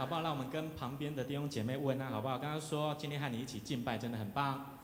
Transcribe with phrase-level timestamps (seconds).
[0.00, 0.22] 好不好？
[0.22, 2.38] 让我们跟旁边的弟兄姐妹问安，好不好？
[2.38, 4.78] 刚刚说今天和你一起敬拜，真的很棒。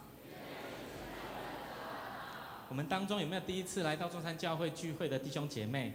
[2.69, 5.95] 我们当中有没有第一次来到中山教会聚会的弟兄姐妹？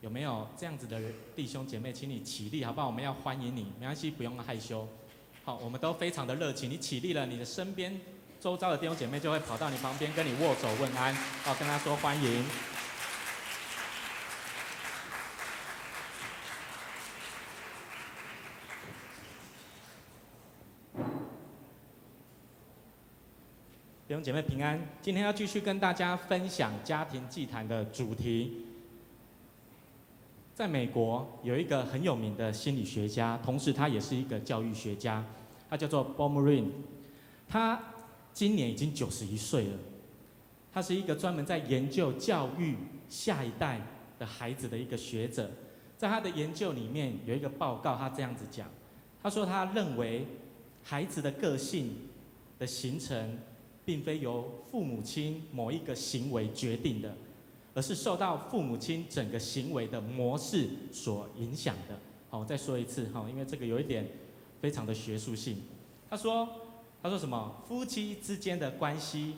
[0.00, 0.98] 有没有这样子的
[1.34, 1.92] 弟兄姐妹？
[1.92, 2.86] 请你起立，好不好？
[2.86, 4.88] 我们要欢迎你，没关系，不用害羞。
[5.44, 6.70] 好，我们都非常的热情。
[6.70, 8.00] 你起立了，你的身边
[8.40, 11.14] 周遭的弟兄姐妹就会跑到你旁边跟你握手问安，
[11.44, 12.42] 好，跟他说欢迎。
[24.26, 28.66] 姐妹平安，今天要继续跟大家分享家庭祭坛的主题。
[30.52, 35.24] 在美国有一个很有名的心理学家，同时他也是一个教育学家，
[35.70, 36.70] 他叫做 Baumrind。
[37.48, 37.80] 他
[38.32, 39.78] 今年已经九十一岁了。
[40.72, 42.74] 他是一个专门在研究教育
[43.08, 43.80] 下一代
[44.18, 45.48] 的孩子的一个学者。
[45.96, 48.68] 在他的研究里面有一个报告，他这样子讲，
[49.22, 50.26] 他说他认为
[50.82, 52.08] 孩子的个性
[52.58, 53.38] 的形成。
[53.86, 57.16] 并非由父母亲某一个行为决定的，
[57.72, 61.96] 而是受到父母亲整个行为的模式所影响的。
[62.28, 64.06] 好，我再说一次哈，因为这个有一点
[64.60, 65.62] 非常的学术性。
[66.10, 66.48] 他说，
[67.00, 67.62] 他说什么？
[67.68, 69.34] 夫妻之间的关系，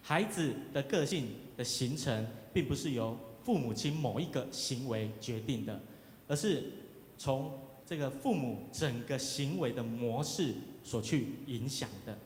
[0.00, 5.80] 孩子的个性的形成，并不是由父母亲某一个行为决定的，
[6.28, 6.70] 而是
[7.18, 7.50] 从
[7.84, 12.16] 这个父母整个行为的模式所去影响的。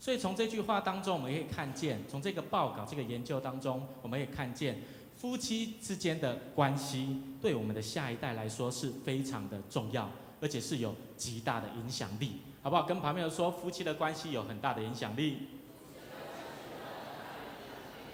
[0.00, 4.80] 所以从这句话当中，我们可以看见，从这个报告、这个研究当中，我们可以看见，
[5.16, 10.08] 夫妻之间的关系对我们的下一代来说是非常的重要，
[10.40, 12.84] 而且是有极大的影响力，好不好？
[12.84, 15.38] 跟旁边人说，夫妻的关系有很大的影响力。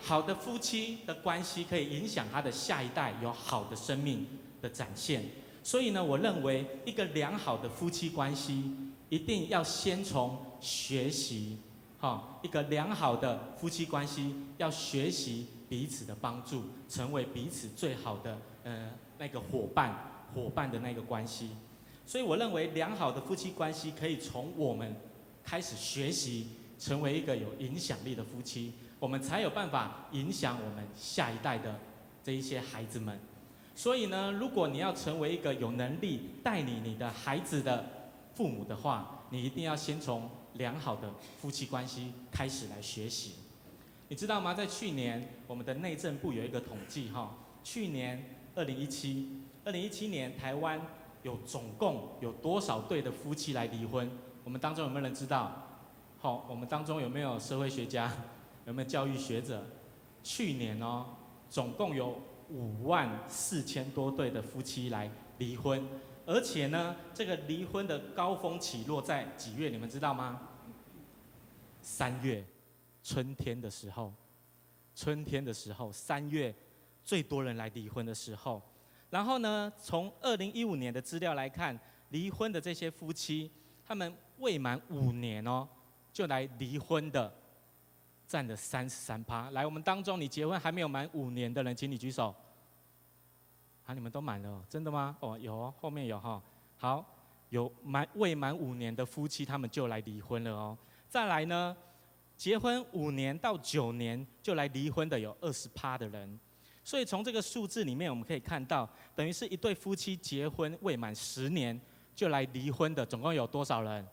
[0.00, 4.26] 好的夫妻的关系可以影响他的下一代有好的生命
[4.62, 5.22] 的展现。
[5.62, 8.70] 所以呢，我认为一个良好的夫妻关系，
[9.10, 11.58] 一定要先从学习。
[12.04, 21.52] 好，一个良好的夫妻关系要学习彼此的帮助，成为彼此最好的呃那个伙伴，伙伴的那个关系。
[22.04, 24.94] 所以我认为良好的夫妻关系可以从我们
[25.42, 31.74] 开始学习，成为一个有影响力的夫妻，我们才有办法影响我们下一代的
[32.22, 33.18] 这一些孩子们。
[33.74, 40.28] 所以呢，如果你要成为一个有能力带领你的孩子的父母的话，你一定要先从。
[40.54, 43.34] 良好的夫妻关系开始来学习，
[44.08, 44.54] 你知道吗？
[44.54, 50.80] 在去年，我们的内政部有一个统计，哈，去年二零一七，二零一七年台湾
[51.22, 54.10] 有总共有多少对的夫妻来离婚？
[54.44, 55.60] 我们当中有没有人知道？
[56.20, 58.12] 好，我们当中有没有社会学家？
[58.66, 59.62] 有没有教育学者？
[60.22, 61.06] 去年哦，
[61.50, 65.86] 总共有五万四千多对的夫妻来离婚。
[66.26, 69.68] 而且呢，这个离婚的高峰起落在几月？
[69.68, 70.40] 你们知道吗？
[71.82, 72.42] 三月，
[73.02, 74.12] 春天的时候，
[74.94, 76.54] 春天的时候，三月
[77.04, 78.62] 最多人来离婚的时候。
[79.10, 83.50] 然后呢，从二零一五年的资料来看，离婚的这些夫妻，
[83.86, 85.68] 他们未满五年哦，
[86.10, 87.32] 就来离婚的，
[88.26, 89.50] 占了三十三趴。
[89.50, 92.34] 来，我们当中你结婚还没有满五年的人，请你举手。
[93.84, 95.16] 啊，你们都满了，真的吗？
[95.20, 96.42] 哦，有哦，后面有哈。
[96.76, 97.04] 好，
[97.50, 100.76] 有满未满五年的夫妻，他们就来离婚了哦。
[101.08, 101.76] 再来呢，
[102.36, 106.40] 结婚五年到九年就来离婚的有二十趴的人。
[106.82, 111.78] 所以从这个数字里面，我们可以看到，等于是一对夫妻结婚未满十年
[112.14, 114.06] 就来离婚的，总共有多少人？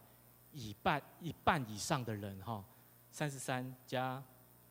[0.51, 2.63] 一半一半以上的人哈，
[3.09, 4.21] 三十三加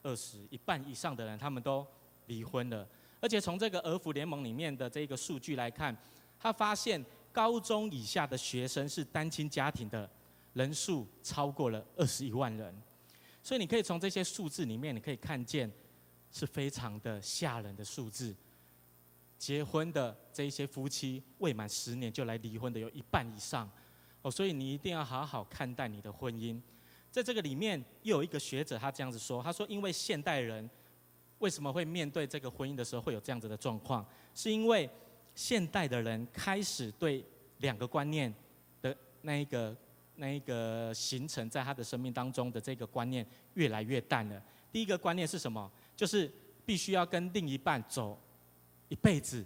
[0.02, 1.86] 二十，一半以上的人他们都
[2.26, 2.86] 离婚了。
[3.20, 5.94] 而且从这个儿福联盟里面的这个数据来看，
[6.38, 10.10] 他发现高中以下的学生是单亲家庭的
[10.54, 12.74] 人数超过了二十一万人，
[13.42, 15.70] 所以你可以从这些数字里面，你可以看见
[16.32, 18.34] 是非常的吓人的数字。
[19.38, 23.70] 结婚的这一些夫妻未满十年就来离婚的有一半以上，
[24.22, 26.58] 哦，所以你一定要好好看待你的婚姻。
[27.10, 30.68] 在这个里面又有一个学者他这样子说，他说因为现代人。
[31.40, 34.06] 为什么会面对这个婚姻的时候会有这样子的状况？
[34.34, 34.88] 是因为
[35.34, 37.24] 现代的人开始对
[37.58, 38.32] 两个观念
[38.80, 39.76] 的那一个
[40.16, 44.40] 那一个形成在他的生命当中的这个观念越来越淡了。
[44.70, 45.70] 第一个观念是什么？
[45.96, 46.30] 就是
[46.64, 48.18] 必须要跟另一半走
[48.88, 49.44] 一辈子，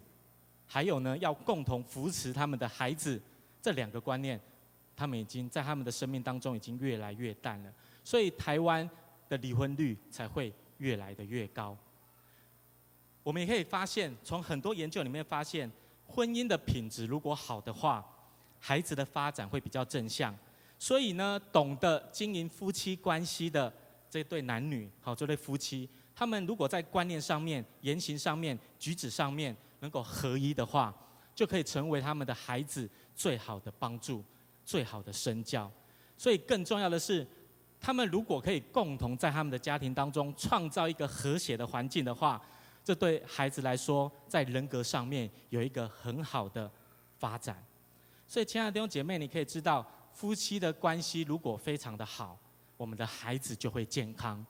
[0.67, 3.21] 还有呢，要共同扶持他们的孩子。
[3.63, 4.39] 这两个观念，
[4.95, 7.73] 他们已经在他们的生命当中已经越来越淡了。
[8.03, 8.89] 所以台湾
[9.29, 11.77] 的离婚率才会越来的越高。
[13.25, 15.69] 我们也可以发现，从很多研究里面发现，
[16.07, 18.05] 婚姻的品质如果好的话，
[18.61, 20.33] 孩子的发展会比较正向。
[20.79, 23.73] 所以呢，懂得经营夫妻关系的
[24.11, 30.95] 这对男女，好，这对夫妻，他们如果在观念上面、言行上面、举止上面能够合一的话，
[31.35, 34.23] 就可以成为他们的孩子最好的帮助、
[34.65, 35.71] 最好的身教。
[36.19, 37.27] 所以更重要的是，
[37.81, 42.41] 他们如果可以共同在他们的家庭当中创造一个和谐的环境的话，
[42.85, 46.71] 这对孩子来说，在人格上面有一个很好的
[47.19, 47.65] 发展。
[48.27, 52.39] 所以，亲爱的弟兄姐妹，你可以知道，夫妻的关系如果非常的好，
[52.77, 54.45] 我们的孩子就会健康。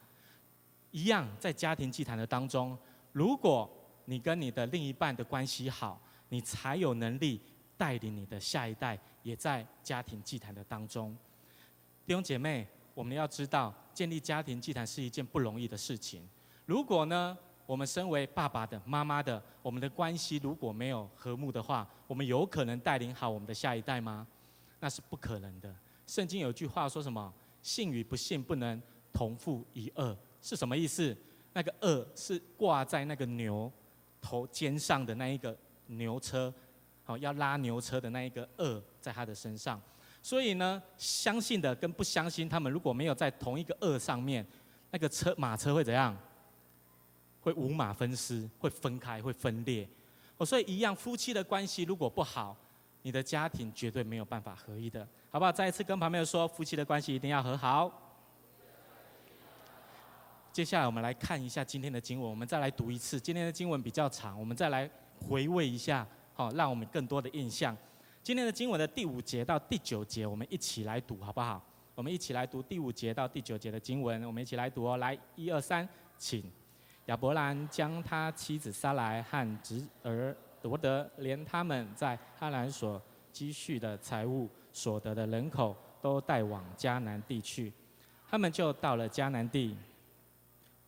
[0.90, 2.76] 一样，在家庭祭坛的当中，
[3.12, 3.70] 如果
[4.06, 7.40] 你跟你的另一半的关系好，你才有能力
[7.76, 11.16] 带领你的下一代也在家庭祭坛的当中。
[12.04, 16.28] 弟兄姐妹，我们要知道，建立家庭祭坛是一件不容易的事情。
[16.66, 24.26] 如果呢，我们身为爸爸的、妈妈的，我们的关系如果没有和睦的话，我们有可能带领好我们的下一代吗？
[24.80, 25.74] 那是不可能的。
[26.06, 27.32] 圣经有句话说什么？
[27.62, 28.80] 信与不信不能
[29.12, 31.16] 同负一轭，是什么意思？
[31.54, 33.72] 那个轭是挂在那个牛
[34.20, 35.56] 头肩上的那一个
[35.86, 36.52] 牛车，
[37.04, 39.80] 好，要拉牛车的那一个轭在他的身上。
[40.20, 44.46] 所以呢，相信的跟不相信，他们如果没有在同一个轭上面，
[44.90, 46.14] 那个车马车会怎样？
[47.44, 49.86] 会五马分尸，会分开，会分裂。
[50.38, 52.56] 哦，所以一样，夫妻的关系如果不好，
[53.02, 55.52] 你的家庭绝对没有办法合一的，好不好？
[55.52, 58.00] 再一次跟旁边人说，夫妻的关系一定要和好。
[60.50, 63.20] 接下来我们来看一下今天的经文，我们再来读一次。
[63.20, 67.76] 今天的经文比较长，我们再来回味一下，好，让我们更多的印象。
[68.22, 71.62] 今天的经文的第五节到第九节，我们一起来读，好不好？
[71.94, 74.96] 我们一起来读第五节到第九节的经文，我们一起来读哦。
[74.96, 75.86] 来，一二三，
[76.16, 76.42] 请。
[77.06, 87.72] 亚伯兰将他妻子撒莱和侄儿罗得，连他们在哈兰所积蓄的财物、所得的人口，都带往迦南地去。
[88.26, 89.76] 他们就到了迦南地。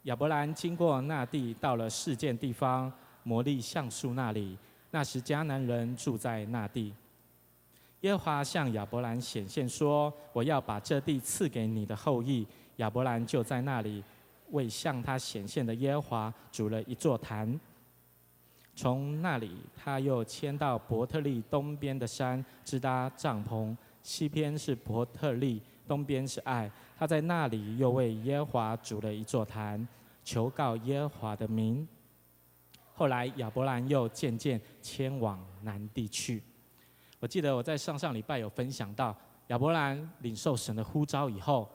[0.04, 2.90] 亚伯兰经过那地，到了事件地方
[3.22, 4.56] 摩利橡树那里。
[4.90, 6.94] 那时迦南人住在那地。
[8.00, 12.46] 耶和华向亚伯兰显现说：“我要把这地赐给你的后裔。”
[12.76, 14.02] 亚伯兰就在那里
[14.50, 17.58] 为向他显现的耶和华筑了一座坛。
[18.74, 23.74] 从那里，他又迁到伯特利东边的山，支搭帐篷。
[24.02, 26.70] 西边是伯特利，东边是爱。
[26.96, 29.86] 他在那里又为耶和华筑了一座坛，
[30.22, 31.88] 求告耶和华的名。
[32.94, 36.42] 后来亚伯兰又渐渐迁往南地去。
[37.18, 39.16] 我记得我在上上礼拜有分享到，
[39.48, 41.68] 亚伯兰领受神的呼召以后，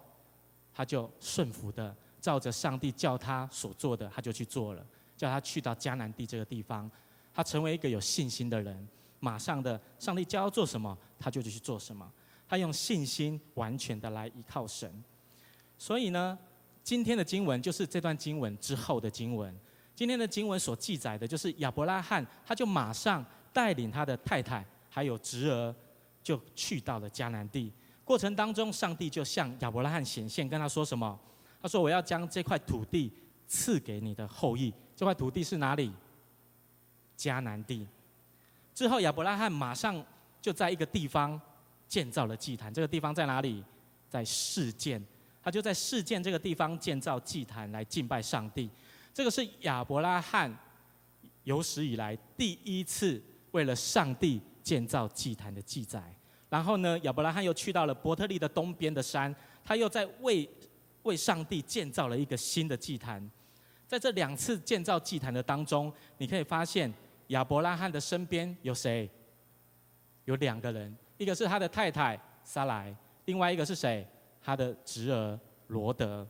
[0.74, 4.86] 他就顺服的照着上帝叫他所做的，他就去做了，
[5.18, 6.90] 叫他去到迦南地这个地方，
[7.34, 8.88] 他成为一个有信心的人，
[9.20, 12.10] 马上的上帝叫他做什么，他就去做什么，
[12.48, 15.04] 他用信心完全的来依靠神。
[15.78, 16.38] 所以呢，
[16.84, 19.54] 今天的经文就是这段经文之后的经文，
[19.96, 24.64] 今天的经文所记载的就是亚伯拉罕，他就马上带领他的太太。
[24.94, 25.74] 还有侄儿，
[26.22, 27.72] 就去到了迦南地。
[28.04, 31.18] 过程当中，上帝就向亚伯拉罕显现，跟他说什么？
[31.62, 33.12] 他说：“我要将这块土地
[33.48, 35.92] 赐给你的后裔。”这块土地是哪里？
[37.18, 37.88] 迦南地。
[38.74, 40.04] 之后，亚伯拉罕马上
[40.42, 41.40] 就在一个地方
[41.88, 42.74] 建造了祭坛。
[42.74, 43.64] 这个地方在哪里？
[44.10, 45.04] 在示剑。
[45.44, 48.70] 他就在示剑这个地方建造祭坛来敬拜上帝。
[49.14, 50.56] 这个是亚伯拉罕
[51.44, 53.22] 有史以来第一次
[53.52, 54.42] 为了上帝。
[54.64, 56.00] 建造祭坛的记载，
[56.48, 60.48] 然后呢，亚伯拉罕又去到了伯特利的东边的山，他又在为
[61.04, 63.30] 为上帝建造了一个新的祭坛。
[63.88, 66.92] 在这两次建造祭坛的当中，你可以发现
[67.28, 69.10] 亚伯拉罕的身边有谁？
[70.26, 74.08] 有两个人，一个是他的太太撒莱，另外一个是谁？
[74.42, 76.26] 他的侄儿罗德。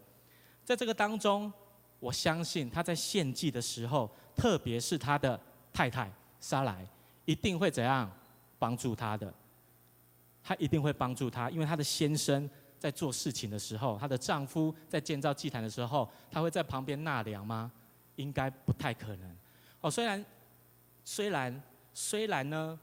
[0.63, 1.51] 在这个当中，
[2.00, 5.40] 我相信他在献祭的时候，特别是他的
[5.72, 6.88] 太太撒莱，
[7.25, 8.12] 一定会怎样？
[8.58, 9.34] 帮助他的，
[10.44, 12.48] 他一定会帮助他，因为他的先生
[12.82, 17.72] 在做事情的时候，她的丈夫在建造祭坛的时候，她会在旁边纳凉吗？
[18.16, 19.38] 应该不太可能。
[19.82, 20.26] 哦，虽然，
[21.06, 21.62] 虽然，
[21.94, 22.80] 虽然呢，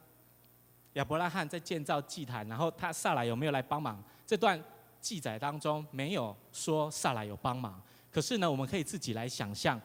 [0.93, 4.01] 亚伯拉罕在建造祭坛，然后他撒莱有没有来帮忙？
[4.25, 4.63] 这段
[5.01, 9.81] 记载当中没有说撒莱有帮忙，可是呢，我们可以自己来想象，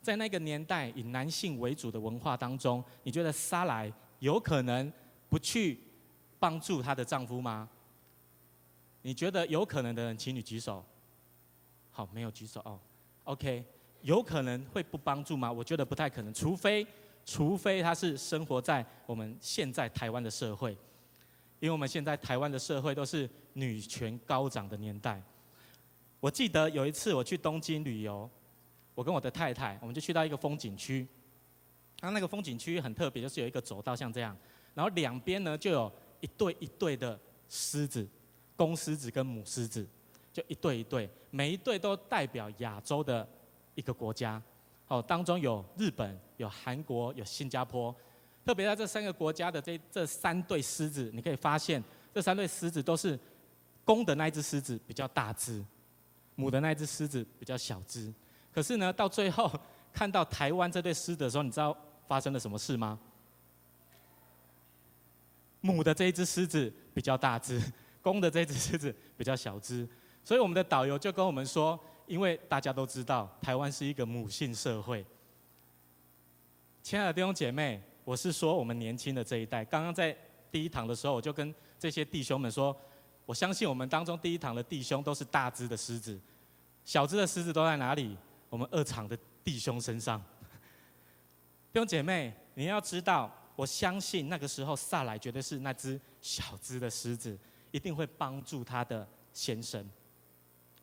[0.00, 4.90] 在那个年代以男性为主的文化当中，你觉得撒莱有可能？
[5.30, 5.78] 不去
[6.38, 7.68] 帮助她的丈夫吗？
[9.02, 10.84] 你觉得有可能的人，请你举手。
[11.90, 12.78] 好，没有举手哦。
[13.24, 13.64] OK，
[14.02, 15.50] 有可能会不帮助吗？
[15.50, 16.86] 我觉得不太可能，除非
[17.24, 20.72] 除非他是生活在我们现在台湾的社会，
[21.60, 25.22] 因为我们现在台湾的社会都是女权高涨的年代。
[26.20, 28.28] 我记得有一次我去东京旅游，
[28.94, 31.06] 我跟我的太太，我们就去到一个风景区。
[32.00, 34.36] 它那个风景区很特别，就是有一个走道像这样，
[34.74, 38.08] 然后两边呢就有一对一对的狮子，
[38.58, 39.86] 公狮子跟母狮子，
[40.32, 43.26] 就一对一对，每一对都代表亚洲的
[43.76, 44.42] 一个国家。
[44.88, 47.94] 哦，当中有日本、有韩国、有新加坡。
[48.44, 51.80] 特别在这三个国家的这这三对狮子，你可以发现，
[52.12, 53.16] 这三对狮子都是
[53.84, 55.64] 公的那一只狮子比较大只，
[56.34, 58.12] 母的那一只狮子比较小只。
[58.52, 59.48] 可是呢，到最后
[59.92, 61.76] 看到台湾这对狮子的时候，你知道
[62.08, 62.98] 发生了什么事吗？
[65.60, 67.60] 母的这一只狮子比较大只，
[68.02, 69.88] 公的这只狮子比较小只。
[70.22, 71.78] 所以我们的导游就跟我们说。
[72.08, 75.04] 因为大家都知道，台湾是一个母性社会。
[76.82, 79.62] 亲爱的弟兄姐妹，我是说我们年轻的这一代。
[79.62, 80.16] 刚刚在
[80.50, 82.74] 第一堂的时候，我就跟这些弟兄们说，
[83.26, 86.18] 我相信我们当中第一堂的弟兄都是大只的狮子，
[86.82, 88.16] 小只的狮子都在哪里？
[88.48, 89.14] 我们二场的
[89.44, 90.18] 弟兄身上。
[91.70, 97.38] 弟兄姐妹，你要知道，我相信那个时候撒莱绝对是那只小只的狮子，
[97.70, 99.88] 一定会帮助他的先生。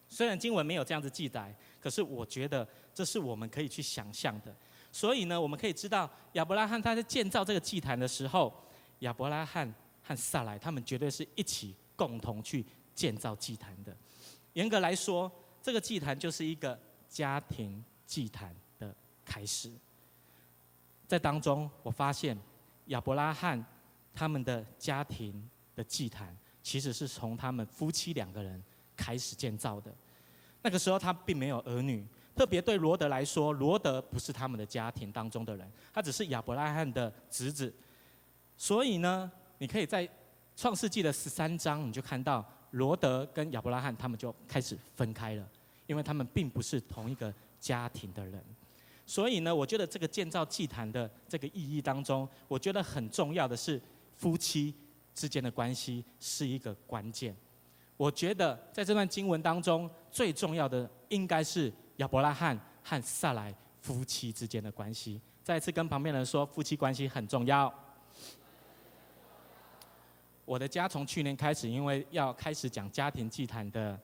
[0.08, 4.56] 虽然经文没有这样子记载，可是我觉得这是我们可以去想象的。
[4.92, 8.54] 所以呢，我们可以知道亚伯拉罕他在建造这个祭坛的时候，
[9.00, 9.74] 亚伯拉罕
[10.04, 13.96] 和撒莱他们绝对是一起共同去建造祭坛的。
[14.54, 15.30] 严格来说，
[15.62, 19.70] 这个祭坛就是一个家庭祭坛的开始。
[21.08, 22.38] 在当中，我发现
[22.86, 23.64] 亚伯拉罕
[24.14, 28.60] 他们的家庭的祭坛，其实是从他们夫妻两个人
[28.98, 29.94] 开始建造的。
[30.64, 32.04] 那个时候他并没有儿女，
[32.36, 37.72] 特别对罗德来说，罗德不是他们的家庭当中的人，他只是亚伯拉罕的侄子。
[38.58, 40.10] 所以呢，你可以在
[40.56, 45.48] 创世纪的十三章，你就看到罗德跟亚伯拉罕他们就开始分开了，
[45.86, 48.44] 因为他们并不是同一个家庭的人。
[49.06, 53.80] 所以呢，我觉得这个建造祭坛的这个意义当中，我觉得很重要的是
[54.16, 54.74] 夫妻
[55.16, 57.36] 之间的关系是一个关键。
[57.98, 65.20] 我觉得在这段经文当中，最重要的应该是亚伯拉罕和撒来夫妻之间的关系。
[65.42, 67.74] 再次跟旁边人说，夫妻关系很重要。
[70.44, 73.98] 我的家从去年开始，因为要开始讲家庭祭坛的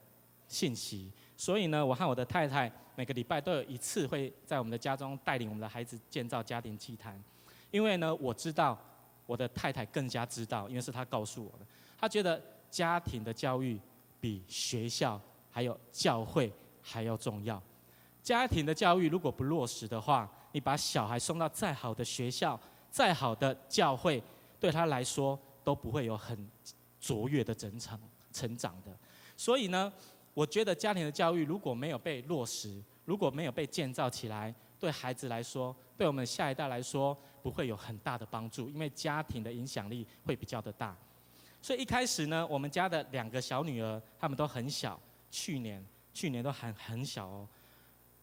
[0.48, 7.22] 信息，所以呢，我和我的太太每个礼拜都有一次会在我们的家中带领我们的孩子建造家庭祭坛。
[7.70, 8.78] 因为呢，我知道
[9.26, 11.66] 我的太太更加知道，因为是她告诉我的，
[11.98, 12.42] 她觉得。
[12.72, 13.78] 家庭的教育
[14.18, 16.50] 比学校还有教会
[16.80, 17.62] 还要重要。
[18.22, 22.58] 家庭的教育如果不落实的话，你把小孩送到再好的学校、
[22.90, 24.22] 再好的教会，
[24.58, 26.50] 对他来说都不会有很
[26.98, 28.00] 卓越的成长
[28.32, 28.90] 成长的。
[29.36, 29.92] 所以呢，
[30.32, 40.96] 我觉得家庭的教育如果没有被落实，如果没有被建造起来，对孩子来说，对我们下一代来说，不会有很大的帮助，因为家庭的影响力会比较的大。
[41.60, 44.98] 所以一开始呢，我们家的两个小女儿，她们都很小，
[45.30, 45.80] 去年
[46.12, 47.48] 去年都还很小哦。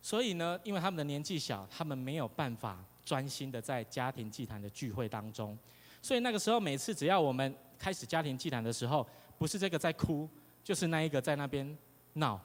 [0.02, 5.58] 所以呢，因为她们的年纪小，她们没有办法专心的在家庭祭坛的聚会当中。
[6.02, 9.08] 所以那个时候，每次只要我们开始家庭祭坛的时候，
[9.38, 10.28] 不是这个在哭，
[10.66, 11.78] 就是那一个在那边
[12.16, 12.38] 闹，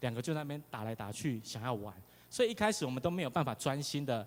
[0.00, 1.94] 两个就在那边打来打去，想要玩。
[2.28, 4.26] 所以一开始我们都没有办法专心的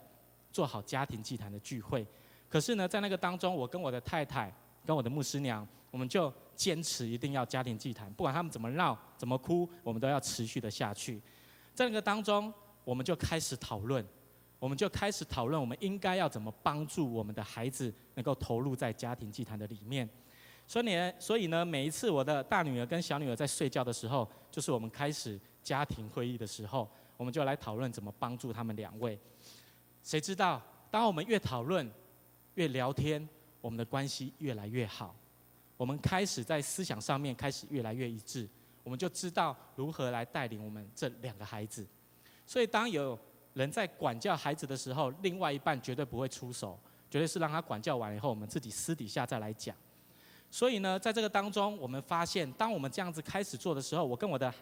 [0.54, 2.08] 做好家庭祭坛的聚会。
[2.48, 4.50] 可是呢，在那个当中，我跟我的太太，
[4.86, 5.68] 跟我的牧师娘。
[5.92, 11.22] 我们就坚持一定要家庭祭坛，不管他们怎么闹、怎么哭，我们都要持续的下去。
[11.76, 12.52] 在那个当中，
[12.84, 14.04] 我们就开始讨论，
[14.58, 20.10] 我们就开始讨论，我们应该要怎么帮助我们的孩子能够投入在家庭祭坛的里面。
[20.66, 29.20] 所以呢，所以呢，每一次我的大女儿跟小女儿在睡觉的时候，就是我们开始家庭会议的时候，我们就来讨论怎么帮助他们两位。
[30.04, 31.90] 谁知道，当我们越讨论、
[32.56, 33.28] 越聊天，
[33.62, 35.16] 我们的关系越来越好。
[35.78, 38.48] 我们开始在思想上面开始越来越一致，
[38.84, 41.88] 我们就知道如何来带领我们这两个孩子。
[42.46, 43.18] 所以当有
[43.54, 46.78] 人在管教孩子的时候，另外一半绝对不会出手，
[47.10, 49.76] 绝对是让他管教完以后，我们自己私底下再来讲。
[50.52, 54.54] 所以呢，在这个当中，我们发现，当我们这样子开始做的时候，我跟我的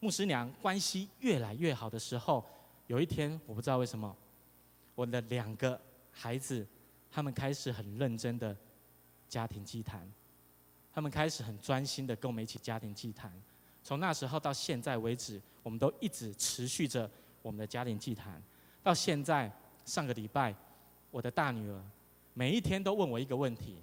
[0.00, 2.44] 牧师娘关系越来越好的时候，
[2.88, 4.14] 有一天我不知道为什么，
[5.02, 5.78] 我的两个
[6.12, 6.64] 孩子
[7.10, 8.56] 他们开始很认真的
[9.28, 10.08] 家庭祭坛。
[10.94, 13.32] 他们开始很专心的跟我们一起家庭祭坛，
[13.82, 18.40] 从那时候到现在为止，我们都一直持续着我们的家庭祭坛。
[18.80, 19.50] 到现在
[19.84, 20.54] 上个礼拜，
[21.10, 21.82] 我的大女儿
[22.32, 23.78] 每一天都问我一个问题，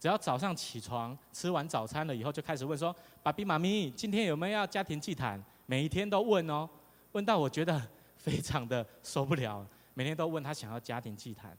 [0.00, 6.66] 只要早上起床吃完早餐了以后，就开始问说：“爸比妈咪，今天有没有要家庭祭坛？”每一天都问哦，
[7.10, 7.86] 问到我觉得
[8.16, 11.56] 非常的受不了，每天都问他想要家庭祭坛。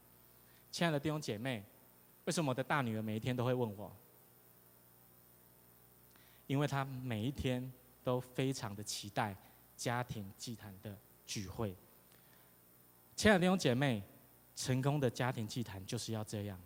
[0.71, 1.63] 亲爱的弟兄姐妹，
[2.25, 3.95] 为什么我的大女儿每一天都会问我？
[6.47, 7.71] 因为她每一天
[8.03, 9.35] 都非常的期待
[9.77, 11.75] 家庭祭坛的聚会。
[13.15, 14.03] 亲爱的弟兄姐妹，
[14.55, 16.59] 成功的家庭祭坛就是要这样。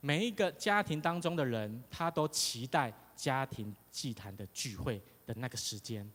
[0.00, 6.10] 每一个家庭当中的人，他都期待家庭祭坛的聚会的那个时间。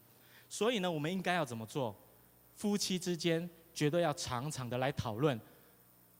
[0.47, 1.95] 所以呢，我们应该要怎么做？
[2.55, 5.39] 夫妻之间绝对要常常的来讨论。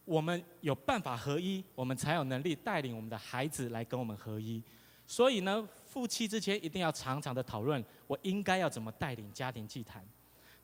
[0.06, 4.64] 我们有办法合一，我们才有能力带领我们的孩子来跟我们合一。
[5.06, 10.04] 所以呢，夫妻之间一定要常常的讨论，我应该要怎么带领家庭祭坛。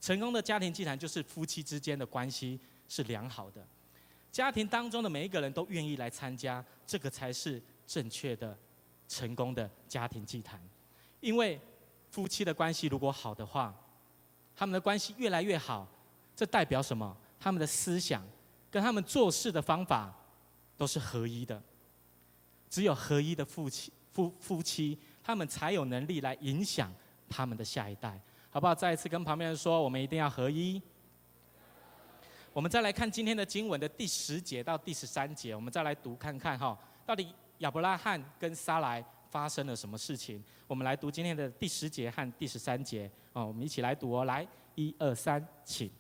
[0.01, 3.65] 成功的家庭祭坛就是夫妻之间的关系是良好的，
[4.32, 8.56] 家庭当中的每一个人都愿意来参加，这个才是正确的、
[9.08, 10.62] 成功的家庭祭坛。
[11.22, 11.60] 因为
[12.10, 13.74] 夫妻的关系如果好的话，
[14.56, 15.88] 他们的关系越来越好，
[16.36, 17.15] 这代表什么？
[17.39, 18.24] 他们的思想
[18.70, 20.13] 跟他们做事的方法
[20.75, 21.62] 都是合一的。
[22.70, 26.92] 只有合一的夫妻夫夫妻，他们才有能力来影响
[27.30, 28.20] 他们的下一代。
[28.50, 28.74] 好不好？
[28.74, 30.82] 再一次跟旁边人说，我们一定要合一。
[32.51, 40.42] 我们再来看今天的经文的第十节到第十三节，我们再来读看看哈，到底亚伯拉罕跟撒莱发生了什么事情？
[40.65, 45.92] 我们来读今天的第十节和第十三节哦，我们一起来读哦，来，一二三，请。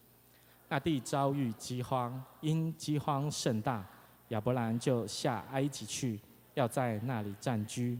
[0.67, 3.87] 那地遭遇饥荒，因饥荒甚大，
[4.29, 6.19] 亚伯兰就下埃及去，
[6.55, 7.99] 要在那里暂居。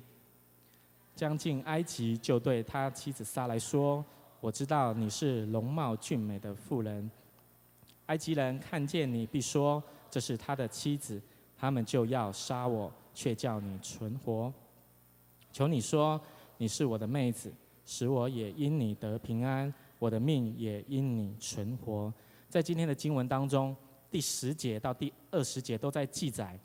[1.15, 4.03] 将近埃及，就对他妻子撒来说。
[4.41, 7.09] 我知道你是容貌俊美的妇人，
[8.07, 9.81] 埃及人看见你必说，
[10.11, 11.21] 这是他的妻子，
[11.57, 14.53] 他们就要杀我，却叫你存活。
[15.51, 16.19] 求你说
[16.57, 17.51] 你是我的妹子，
[17.85, 22.13] 使我也因你得平安，我的命也因你存活。
[22.55, 23.75] 在今天的经文当中，
[24.09, 26.57] 第十节到第二十节都在记载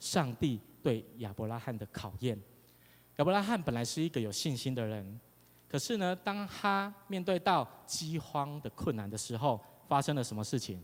[0.00, 2.36] 上帝对亚伯拉罕的考验。
[3.18, 5.20] 亚伯拉罕本来是一个有信心的人。
[5.68, 10.82] 可是呢，当他面对到饥荒的困难的时候，发生了什么事情？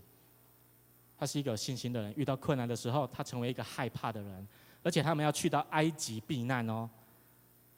[1.19, 4.47] 他是一个有信心的人，遇到困难的时候，他成为一个害怕的人，
[4.85, 6.88] 而且他们要去到埃及避难哦。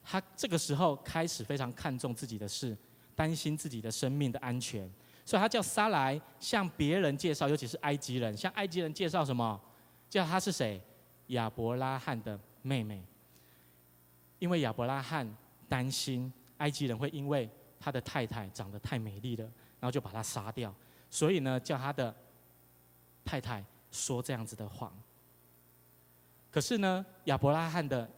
[0.03, 2.77] 他这个时候开始非常看重自己的事，
[3.15, 4.93] 担心自己的生命的安全，
[5.27, 9.61] 所以他叫撒莱向别人介绍，尤其是埃及人，向埃及人介绍什么？
[10.09, 10.81] 叫他是谁？
[11.27, 13.05] 亚伯拉罕的妹妹。
[14.39, 15.37] 因为亚伯拉罕
[15.69, 16.33] 担心。
[16.59, 17.47] 埃及人会因为
[17.79, 19.45] 他的太太长得太美丽了，
[19.79, 20.75] 然后就把他杀掉，
[21.11, 22.17] 所以呢，叫他的
[23.23, 24.91] 太太说这样子的谎。
[26.51, 28.11] 可是呢，亚伯拉罕的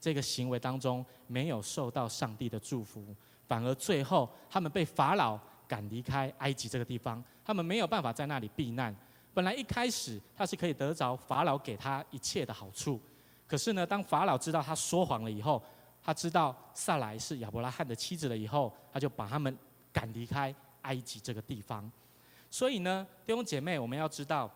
[0.00, 3.14] 这个行为当中没有受到上帝的祝福，
[3.46, 8.94] 反而最后他们被法老赶离开埃及这个地方，他们没有办法在那里避难。
[9.34, 13.00] 本来一开始他是可以得着法老给他一切的好处，
[13.46, 15.62] 可是呢，当法老知道他说谎了以后，
[16.02, 19.56] 他知道萨莱是亚伯拉罕的妻子了以后，他就把他们
[19.92, 20.52] 赶离开
[20.82, 21.88] 埃及这个地方。
[22.50, 24.50] 所以呢，弟兄姐妹，我们要知道，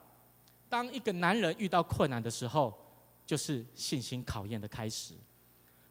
[0.68, 2.72] 当一个男人遇到困难的时候，
[3.26, 5.14] 就是信心考验的开始。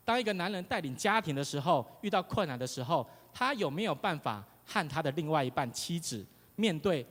[0.03, 7.05] 当一个男人带领家庭的时候，遇到困难的时候，他有没有办法和他的另外一半妻子面对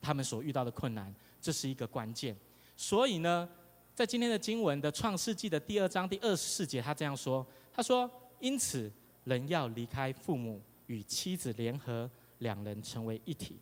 [0.00, 2.36] 他们所遇到的困难，这是一个关键。
[2.76, 3.48] 所以呢，
[3.94, 7.46] 在今天的经文的创世纪的第二章第二十四节，他这样说。
[7.72, 8.92] 他说：“因此，
[9.24, 13.58] 人要离开父母，与妻子联合，两人成为一体。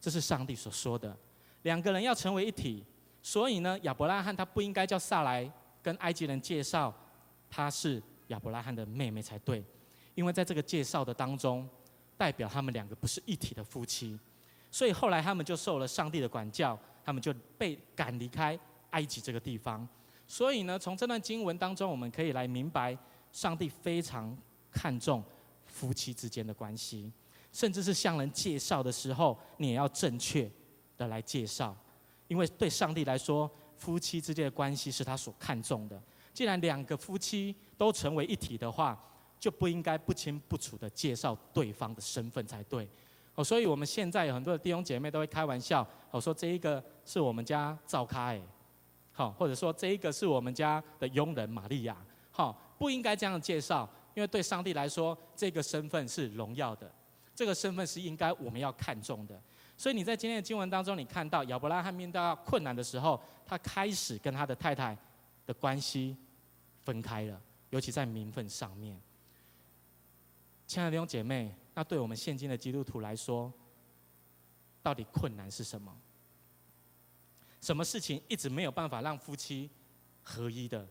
[0.00, 1.16] 这是上帝所说的。
[1.62, 2.84] 两个人要成为一体，
[3.22, 5.50] 所以呢，亚伯拉罕他不应该叫撒莱
[5.82, 6.94] 跟埃及人介绍
[7.48, 9.64] 他是亚伯拉罕的妹妹才对，
[10.14, 11.66] 因为在这个介绍的当中，
[12.16, 14.18] 代表他们两个不是一体的夫妻。
[14.70, 18.58] 所以后来他们就受了上帝的管教，他们就被赶离开
[18.90, 19.86] 埃及这个地方。
[20.26, 22.96] 所以呢，从这段经文当中，我们可以来明白。”
[23.34, 24.32] 上帝非常
[24.70, 25.20] 看重
[25.64, 27.12] 夫妻之间的关系，
[27.50, 30.48] 甚至是向人介绍的时候，你也要正确
[30.96, 31.76] 的来介绍，
[32.28, 36.00] 因为对上帝来说，夫妻之间的关系是他所看重的。
[36.32, 38.96] 既然两个夫妻都成为一体的话，
[39.44, 42.88] 就不应该不清不楚的介绍对方的身份才对。
[43.34, 48.40] 哦，所以我们现在有很多的弟兄姐妹都会开玩笑，我说这一个是我们家赵咖哎，
[49.12, 51.94] 好，或者说这一个是我们家的佣人玛利亚，
[52.30, 52.58] 好。
[52.76, 56.90] 不应该这样介绍，因为对上帝来说，这个身份是荣耀的，
[57.34, 59.40] 这个身份是应该我们要看重的。
[59.76, 64.98] 所以你在今天的经文当中，你看到亚伯拉罕面对到困难的时候，他开始跟他的太太
[65.46, 66.16] 的关系
[66.84, 69.00] 分开了，尤其在名分上面。
[70.74, 73.52] 亲爱的弟兄姐妹，那对我们现今的基督徒来说，
[74.82, 75.96] 到底困难是什么？
[77.60, 79.70] 什么事情一直没有办法让夫妻
[80.24, 80.84] 合一的？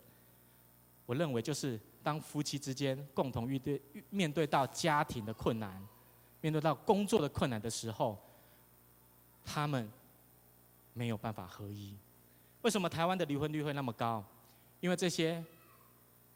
[1.05, 5.85] 我认为就是当夫妻之间共同遇对面对到家庭的困难，
[6.39, 8.17] 面对到工作的困难的时候。
[9.43, 9.91] 他们
[10.93, 11.93] 没有办法合一。
[12.61, 14.23] 为什么台湾的离婚率会那么高？
[14.79, 15.43] 因为这些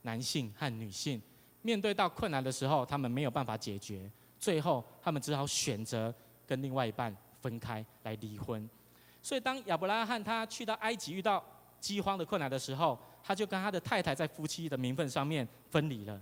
[0.01, 1.21] 男性和女性
[1.62, 6.13] 面对到困难的时候，他们没有办法解决，最后他们只好选择
[6.46, 8.70] 跟另外一半分开来离婚。
[9.22, 11.43] 所以，当亚伯拉罕他去到埃及遇到
[11.80, 16.22] 饥荒的困难的时候，他就跟他的太太在夫妻的名分上面分离了，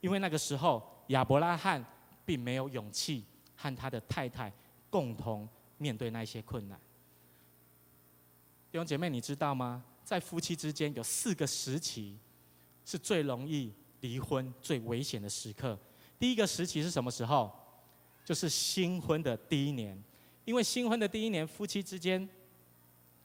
[0.00, 1.84] 因为那个时候亚伯拉罕
[2.24, 3.24] 并没有勇气
[3.56, 4.52] 和他的太太
[4.90, 5.48] 共同。
[5.76, 6.78] 面对那些困难，
[8.70, 9.84] 弟兄姐妹，你知道吗？
[10.04, 12.16] 在夫妻之间有四个时期，
[12.84, 15.78] 是最容易离婚、最危险的时刻。
[16.18, 17.50] 第一个时期是什么时候？
[18.22, 19.98] 就是新婚的第一年，
[20.44, 22.28] 因为新婚的第一年，夫妻之间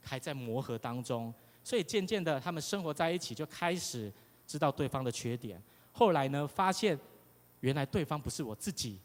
[0.02, 1.34] 还在磨合当中，
[1.66, 4.12] 所以渐渐的，他们生活在一起，就开始
[4.48, 5.62] 知道对方的缺点。
[5.92, 6.98] 后来呢，发现
[7.60, 9.00] 原来对方不是我自己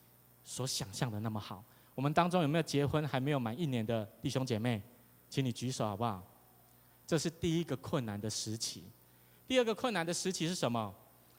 [0.44, 1.64] 所想象的那么好。
[1.96, 4.80] 我们当中有没有结婚还没有满一年的弟兄姐妹？
[5.28, 6.22] 请你举手好不好？
[7.04, 8.84] 这是第一个困难的时期。
[9.46, 10.92] 第二个困难的时期是什么？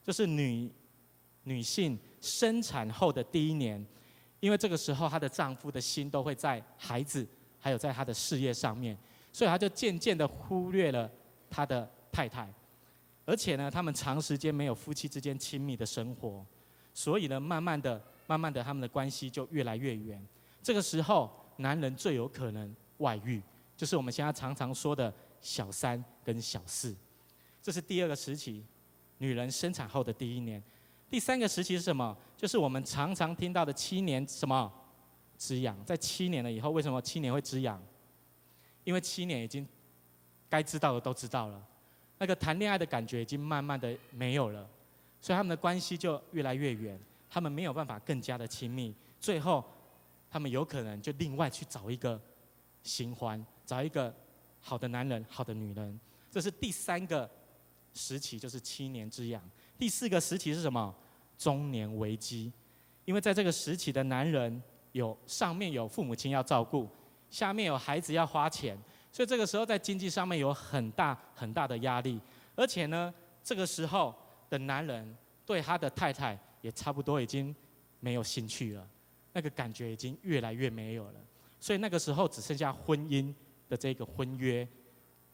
[0.06, 0.72] 就是女
[1.44, 3.84] 女性生产后的第一年，
[4.40, 7.28] 因为这个时候她的丈夫的心都会在孩子，
[7.60, 8.96] 还有在她的事业上面，
[9.34, 11.10] 所以她就渐渐的忽略了
[11.50, 12.54] 她的太太，
[13.26, 16.46] 而且呢，他们长时间没有夫妻之间亲密的生活，
[16.94, 20.24] 所以呢，慢慢的、慢慢的，他们的关系就越来越远。
[20.62, 23.42] 这个时候，男人最有可能外遇，
[23.76, 26.96] 就是我们现在常常说的小三跟小四。
[27.62, 28.64] 这是第二个时期，
[29.18, 30.62] 女人生产后的第一年。
[31.10, 32.16] 第三个时期是什么？
[32.36, 34.72] 就是我们常常听到的七年什么
[35.38, 35.78] 止痒。
[35.86, 37.82] 在七年了以后，为什么七年会止痒？
[38.84, 39.68] 因为七年已经
[40.50, 41.62] 该知道的都知道了，
[42.18, 44.68] 那个谈恋爱的感觉已经慢慢的没有了，
[45.22, 47.00] 所以他们的关系就越来越远，
[47.30, 49.64] 他们没有办法更加的亲密，最后。
[50.28, 52.20] 他们有可能就另外去找一个
[52.84, 54.14] 新欢，找一个
[54.60, 55.98] 好的男人、好的女人。
[56.30, 57.30] 这是第三个
[57.96, 59.42] 时期，就是七年之痒。
[59.78, 60.94] 第四个时期是什么？
[61.38, 62.54] 中年危机。
[63.06, 66.88] 因为在这个时期的男人有上面有父母亲要照顾，
[67.30, 68.78] 下面有孩子要花钱，
[69.12, 72.20] 所以这个时候在经济上面有很大很大的压力。
[72.56, 74.14] 而且呢，这个时候
[74.50, 77.56] 的男人对他的太太也差不多已经
[78.00, 78.88] 没有兴趣了。
[79.34, 81.20] 那个感觉已经越来越没有了，
[81.60, 83.34] 所以那个时候只剩下婚姻
[83.68, 84.66] 的这个婚约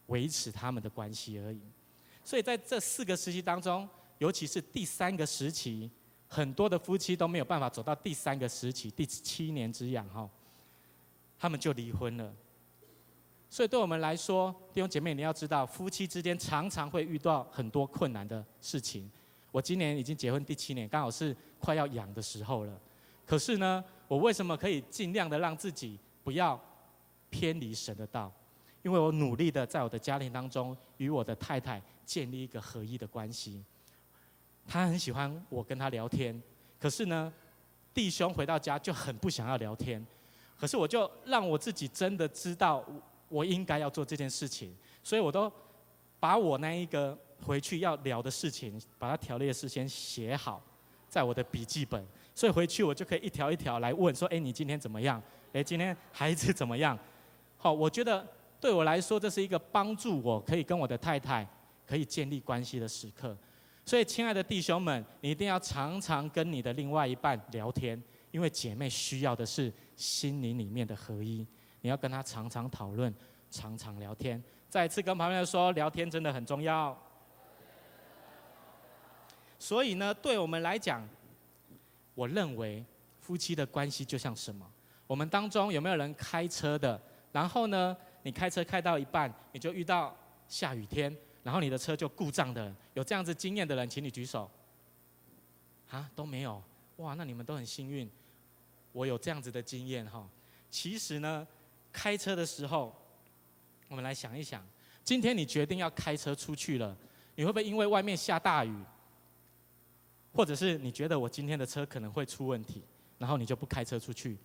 [0.06, 1.60] 维持他们的关系而已。
[2.24, 5.90] 所以在这四个时期当中，尤其是第三个时期，
[6.28, 10.28] 很多的夫妻都没有办法走到第三个时期，第七年之痒哈，
[11.38, 12.32] 他们就离婚了。
[13.50, 19.10] 所以对我们来说，弟兄姐妹，你要知道，夫妻之间常常会遇到很多困难的事情。
[19.50, 22.80] 我今年已经结婚第七年，刚好是快要养的时候了。
[23.26, 26.58] 可是呢，我为什么可以尽量的让自己不要
[27.28, 28.32] 偏离神的道？
[28.82, 33.64] 因为我努力的在我的家庭当中与我的太太建立一个合一的关系。
[34.66, 36.40] 他很喜欢我跟他聊天，
[36.78, 37.32] 可是呢，
[37.92, 40.04] 弟兄回到家就很不想要聊天。
[40.56, 42.84] 可是我就让我自己真的知道
[43.28, 45.50] 我应该要做这件事情，所以我都
[46.20, 50.62] 把我那一个回去要聊的事情，把它条列事先写好，
[51.08, 52.06] 在我的笔记本。
[52.34, 55.20] 所以回去我就可以一条一条来问说：哎，你今天怎么样？
[55.52, 56.96] 哎，今天孩子怎么样？
[57.58, 58.24] 好，我觉得
[58.60, 61.44] 对我来说，这是一个帮助我可以跟我的太太
[61.92, 63.36] 可以建立关系的时刻。
[63.84, 71.46] 所以，亲爱的弟兄们，你一定要常常跟你的另外一半聊天，因为姐妹需要的是心灵里面的合一。
[71.82, 73.14] 你要跟她常常讨论，
[73.50, 74.42] 常常聊天。
[74.70, 76.98] 再一次跟旁边人说，聊天真的很重要。
[79.58, 81.06] 所以呢，对我们来讲，
[82.14, 82.82] 我认为
[83.20, 84.66] 夫妻的关系就像什么？
[85.06, 86.98] 我们当中有没有人开车的？
[87.32, 90.16] 然后呢，你开车开到一半，你就遇到
[90.48, 94.50] 下雨天，然后你的车就故障的，有这样子经验的人，请你举手。
[95.90, 96.62] 啊，都没有？
[96.96, 98.08] 哇，那你们都很幸运。
[98.92, 100.28] 我有这样子的经验哈。
[100.70, 101.46] 其实呢，
[101.92, 102.94] 开车的时候，
[103.88, 104.66] 我们来想一想，
[105.04, 106.96] 今天你决定要开车出去了，
[107.34, 108.74] 你会不会因为外面下大雨？
[110.32, 112.82] 或者是你觉得我今天的车可能会出问题，
[113.18, 114.38] 然后你就不开车出去，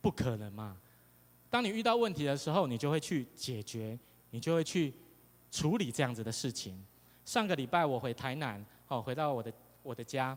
[0.00, 0.76] 不可能嘛？
[1.48, 3.96] 当你遇到问题的时候，你就会去解决，
[4.30, 4.92] 你就会去
[5.50, 6.82] 处理这样子的事情。
[7.24, 10.36] 上个礼拜我回台南，哦，回到我的我的家，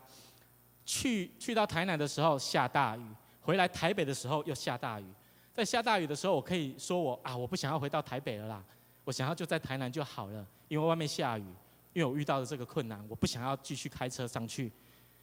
[0.84, 3.06] 去去到台南的时候下大雨，
[3.40, 5.04] 回来台北的时候又下大雨。
[5.54, 8.64] 在下大雨的时候，我可以说我啊，我不想要回到台北了啦，
[9.04, 11.44] 我想要就在台南就好了，因为外面下雨，
[11.92, 14.72] 因为我遇到了这个困难，我不想要继续开车上去。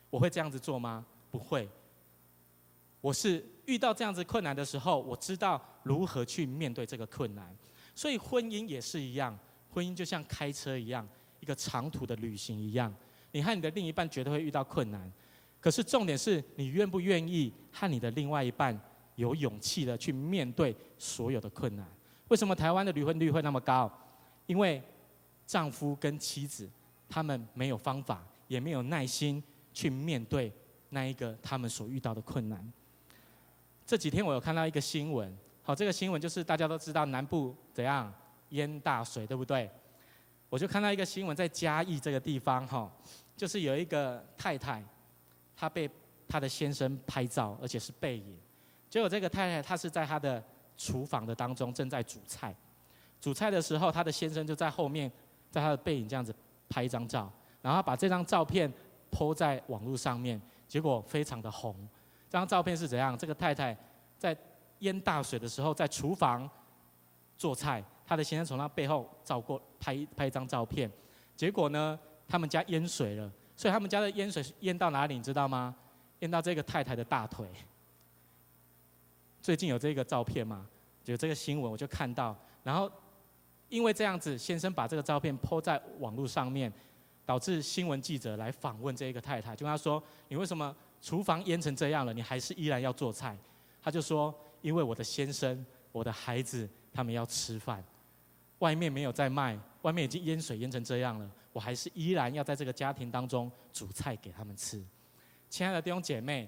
[0.09, 1.05] 我会这样子做吗？
[1.31, 1.69] 不会。
[3.01, 7.55] 我是遇到这样子困难的时候，我知道如何去面对这个困难。
[7.95, 9.37] 所以婚姻也是一样，
[9.71, 11.07] 婚姻就像开车一样，
[11.39, 12.93] 一个长途的旅行一样。
[13.31, 15.11] 你和你的另一半绝对会遇到困难，
[15.59, 18.77] 可是重点是你愿不愿意和你的另外一半
[19.15, 21.85] 有勇气的去面对所有的困难。
[22.29, 23.91] 为什么台湾的离婚率会那么高？
[24.47, 24.81] 因为
[25.45, 26.67] 丈夫跟妻子
[27.07, 30.51] 他们没有方法，也没有耐心去面对
[30.89, 32.73] 那一个他们所遇到的困难。
[33.85, 38.11] 这几天我有看到一个新闻，好，这个新闻就是大家都知道南部怎样
[38.49, 39.69] 淹大水，对不对？
[40.49, 42.91] 我就看到一个新闻，在嘉义这个地方，哈，
[43.37, 44.83] 就是有一个太太，
[45.55, 45.89] 她被
[46.27, 48.37] 她的先生拍照，而且是背影。
[48.89, 50.43] 结果这个太太她是在她的
[50.75, 52.55] 厨房的当中正在煮菜，
[53.21, 55.11] 煮菜的时候，她的先生就在后面，
[55.51, 56.33] 在她的背影这样子
[56.67, 57.31] 拍一张照，
[57.61, 58.71] 然后把这张照片
[59.11, 61.75] 泼在网络上面，结果非常的红。
[62.27, 63.15] 这张照片是怎样？
[63.15, 63.77] 这个太太
[64.17, 64.35] 在
[64.79, 66.49] 淹大水的时候，在厨房
[67.37, 70.91] 做菜，她的先生从她背后照过拍拍一张照片。
[71.35, 75.15] 结果呢，他们家淹水了，所以他们家的淹水淹到哪里？
[75.15, 75.75] 你知道吗？
[76.19, 77.47] 淹到这个太太的大腿。
[79.39, 80.67] 最近有这个照片嘛？
[81.05, 82.35] 有这个新闻，我就看到。
[82.63, 82.91] 然后
[83.69, 86.73] 因为这样子，先生把这个照片 po 在网络上面，
[87.27, 93.37] 导致新闻记者来访问这个太太，就跟他说：“你为什么？”厨房淹成这样了，你还是依然要做菜？
[93.81, 97.81] 他就说：“因为我的先生、我的孩子他们要吃饭，
[98.59, 104.83] 外面没有在卖，外面已经淹水淹成这样了，我还是依然要在这个家庭当中煮菜给他们吃。”
[105.49, 106.47] 亲爱的弟兄姐妹，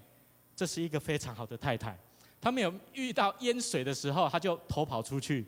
[0.56, 1.98] 这是一个非常好的太太。
[2.40, 5.44] 她没有遇到淹水的时候，她就偷跑出去；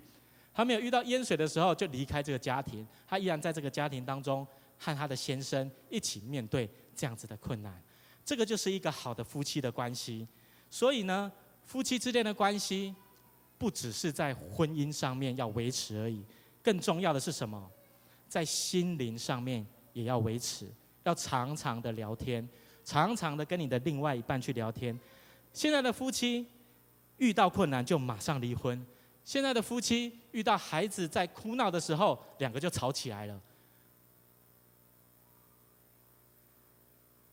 [0.53, 2.87] 她没有遇到淹水的时候，就离开这个家庭。
[3.07, 4.47] 她依然在这个家庭当中
[4.77, 7.81] 和她的先生一起面对这样子的困难。
[8.25, 10.27] 这个就是一个好的夫妻的关系，
[10.69, 11.31] 所以呢，
[11.65, 12.95] 夫妻之间的关系
[13.57, 16.23] 不只是在婚姻上面要维持而已，
[16.63, 17.69] 更重要的是什么？
[18.29, 20.67] 在心灵上面也要维持，
[21.03, 22.47] 要常常的聊天，
[22.83, 24.97] 常常的跟你的另外一半去聊天。
[25.51, 26.47] 现在的夫妻
[27.17, 28.83] 遇到困难就马上离婚，
[29.23, 33.39] 现在的夫妻遇到孩子在哭闹的时候，两个就吵起来了。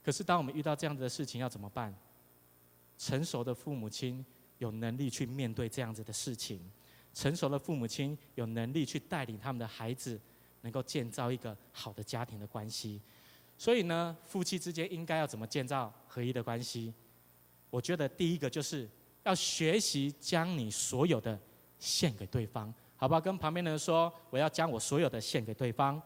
[0.02, 1.94] 可是，当我们遇到这样子的事情，要怎么办？
[2.98, 4.22] 成熟的父母亲
[4.58, 6.60] 有能力去面对这样子的事情，
[7.20, 10.18] 成熟的父母亲有能力去带领他们的孩子，
[10.62, 12.98] 能够建造一个好的家庭的关系。
[13.59, 16.94] 所以呢，夫妻之间应该要怎么建造合一的关系？
[17.68, 18.88] 我觉得第一个就是
[19.22, 21.38] 要学习将你所有的
[21.78, 23.20] 献给对方，好不好？
[23.20, 26.00] 跟旁边的人说，我要将我所有的献给对方。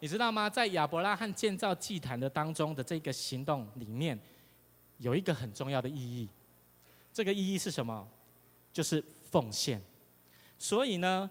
[0.00, 0.48] 你知道吗？
[0.48, 4.18] 在亚伯拉罕建造祭坛的当中的这个行动里面，
[4.96, 6.26] 有一个很重要的意义。
[7.12, 8.08] 这个意义是什么？
[8.72, 9.80] 就是奉献。
[10.58, 11.28] 所以呢，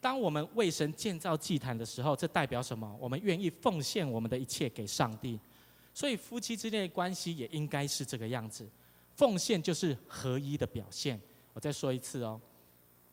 [0.00, 2.96] 当我们为神建造祭坛的时候，这代表什么？
[3.00, 5.38] 我们愿意奉献我们的一切给上帝。
[5.92, 8.68] 所以夫妻之间的关系也应该是这个样子。
[9.14, 11.20] 奉献就是合一的表现。
[11.52, 12.40] 我再说一次哦，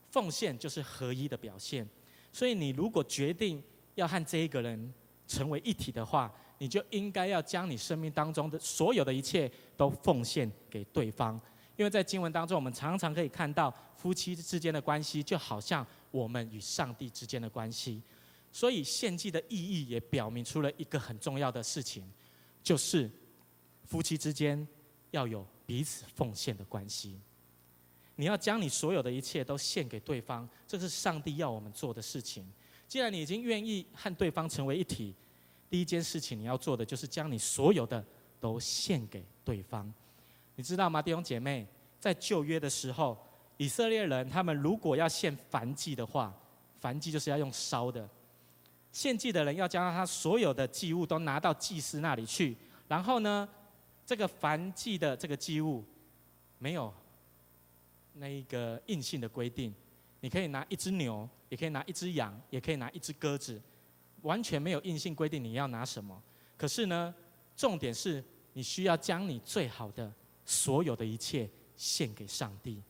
[0.08, 1.84] 奉献就是合一的表现。
[2.32, 3.60] 所以你如果决定，
[3.96, 4.94] 要和这一个人
[5.26, 11.40] 成为一体的话，你就应该要将你生命当中的所有的一切都奉献给对方。
[11.76, 18.02] 因为在经文当中，我们常常可以看到夫妻之间的关系，就好像我们与上帝之间的关系。
[18.50, 22.10] 所以献祭的意义也表明出了一个很重要的事情，
[22.62, 23.10] 就是
[23.84, 24.66] 夫妻之间
[25.10, 27.20] 要有彼此奉献的关系。
[28.14, 32.50] 你要将你所有的一切都献给对方，这是上帝要我们做的事情。
[32.88, 35.14] 既然你已经愿意和对方成为一体，
[35.68, 38.02] 第一件事情你要做的就是将你所有的
[38.40, 39.92] 都献给对方。
[40.56, 41.66] 你知道吗，弟兄姐妹，
[42.00, 43.16] 在旧约的时候，
[43.56, 46.34] 以色列人他们如果要献燔祭的话，
[46.82, 48.08] 燔祭就是要用烧的。
[48.90, 52.56] 献祭的人要将他所有的祭物都拿到祭司那里去，
[52.88, 53.46] 然后呢，
[54.06, 55.84] 这个燔祭的这个祭物
[56.58, 56.92] 没有
[58.14, 59.74] 那一个硬性的规定。
[60.20, 63.60] 你可以拿一只牛，也可以拿一只羊，也可以拿一只鸽子，
[64.22, 66.20] 完全没有硬性规定你要拿什么。
[66.56, 67.14] 可是呢，
[67.54, 70.10] 重点是你需要将你最好的
[70.46, 72.82] 所有的一切献给上帝。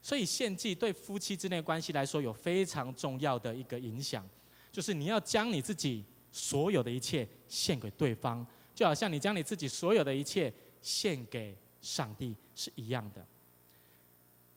[0.00, 4.26] 所以献祭对夫妻之间关系来说有非常重要的一个影响，
[4.70, 13.26] 就是你要将你自己所有的一切献给对方，就好像你将你自己所有的一切献给上帝是一样的。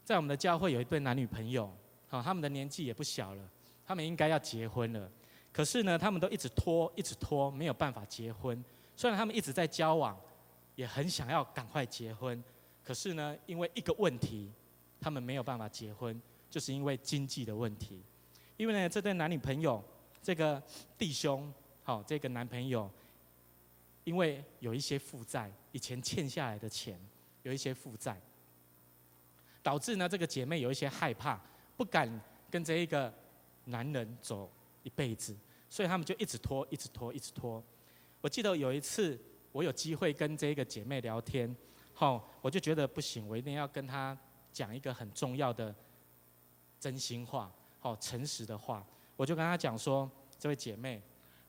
[0.04, 1.74] 在我们的教会有一对男女朋友，
[2.08, 3.50] 好，他们的年纪也不小了，
[3.86, 5.10] 他们应该要结婚了，
[5.54, 8.62] 可是呢，他们都一直拖，一直拖，没有办法结婚。
[8.98, 10.20] 虽然他们一直在交往，
[10.78, 12.42] 也很想要赶快结婚，
[12.82, 14.50] 可是呢，因为一个问题。
[15.00, 18.02] 他们没有办法结婚，就是因为经济的问题。
[18.58, 19.82] 因为呢，这对男女朋友，
[20.24, 20.60] 这个
[20.98, 22.90] 弟兄，好，这个男朋友，
[24.04, 27.00] 因为有一些负债，以前欠下来的钱，
[27.44, 28.20] 有一些负债，
[29.62, 31.40] 导致呢，这个姐妹有一些害怕，
[31.78, 32.10] 不敢
[32.50, 33.14] 跟这一个
[33.66, 35.38] 男人走一辈子，
[35.70, 37.64] 所以他们就一直拖，一直拖，一直拖。
[38.20, 39.16] 我记得有一次，
[39.58, 41.56] 我有机会跟这个姐妹聊天，
[41.92, 44.16] 好，我就觉得不行，我一定要跟她。
[44.54, 45.76] 讲一个很重要的
[46.80, 48.84] 真心话，好诚实的话，
[49.16, 51.00] 我就跟她讲说：这位姐妹，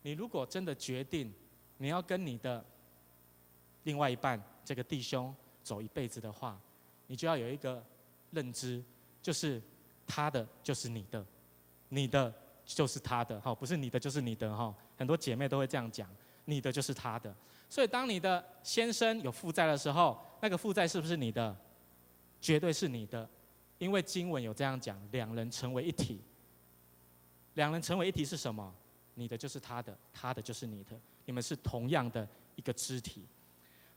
[0.03, 1.33] 你如果真的决定
[1.79, 2.63] 你要跟你的
[3.85, 6.61] 另外一半这个弟兄走一辈子的话，
[7.07, 7.83] 你就要有一个
[8.31, 8.85] 认知，
[9.23, 9.63] 就是
[10.07, 11.25] 他的就是你的，
[11.89, 12.35] 你的
[12.67, 16.07] 就是他的，哈，不是你的就是你的，哈，很多姐妹都会这样讲，
[16.45, 17.35] 你的就是他的。
[17.69, 21.57] 所以当你的先生有负债的时候，那个负债是不是你的？
[22.41, 23.29] 绝对是你的，
[23.79, 26.23] 因为经文有这样讲，两人成为一体。
[27.55, 28.73] 两人成为一体是什么？
[29.15, 33.27] 你的就是他的，他的就是你的，你们是同样的一个肢体。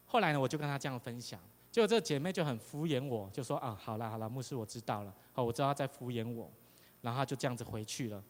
[0.06, 1.40] 后来呢，我就跟他这样分享，
[1.72, 6.52] 结果这个姐妹就很敷衍我，就说啊，好了好了，牧师我知道了，好，我知道他在敷衍我，
[7.02, 8.24] 然后他就这样子回去了。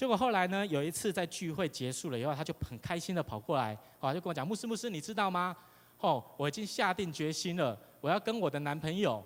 [0.00, 5.54] 结果后来呢，有一次在聚会结束了以后，他就很开心的跑过来，啊，就跟我讲，牧师牧师，你知道吗？
[5.98, 9.22] 哦，我已经下定决心了，我要跟我的男朋友。